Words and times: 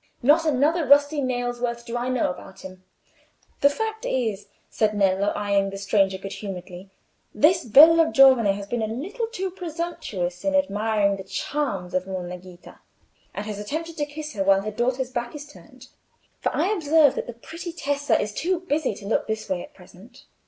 Not 0.23 0.47
another 0.47 0.83
rusty 0.87 1.21
nail's 1.21 1.61
worth 1.61 1.85
do 1.85 1.95
I 1.95 2.09
know 2.09 2.31
about 2.31 2.61
him." 2.61 2.83
"The 3.59 3.69
fact 3.69 4.03
is," 4.03 4.47
said 4.67 4.95
Nello, 4.95 5.27
eyeing 5.35 5.69
the 5.69 5.77
stranger 5.77 6.17
good 6.17 6.33
humouredly, 6.33 6.89
"this 7.35 7.63
bello 7.63 8.11
giovane 8.11 8.47
has 8.55 8.65
been 8.65 8.81
a 8.81 8.87
little 8.87 9.27
too 9.27 9.51
presumptuous 9.51 10.43
in 10.43 10.55
admiring 10.55 11.17
the 11.17 11.23
charms 11.23 11.93
of 11.93 12.07
Monna 12.07 12.39
Ghita, 12.39 12.79
and 13.35 13.45
has 13.45 13.59
attempted 13.59 13.95
to 13.97 14.07
kiss 14.07 14.33
her 14.33 14.43
while 14.43 14.61
her 14.63 14.71
daughter's 14.71 15.11
back 15.11 15.35
is 15.35 15.45
turned; 15.45 15.89
for 16.39 16.51
I 16.51 16.73
observe 16.73 17.13
that 17.13 17.27
the 17.27 17.33
pretty 17.33 17.71
Tessa 17.71 18.19
is 18.19 18.33
too 18.33 18.61
busy 18.61 18.95
to 18.95 19.05
look 19.07 19.27
this 19.27 19.47
way 19.47 19.61
at 19.61 19.75
present. 19.75 20.25